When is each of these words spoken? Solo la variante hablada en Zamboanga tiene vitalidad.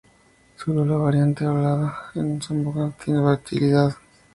Solo 0.55 0.83
la 0.83 0.95
variante 0.97 1.45
hablada 1.45 2.09
en 2.15 2.41
Zamboanga 2.41 2.95
tiene 2.97 3.19
vitalidad. 3.37 3.95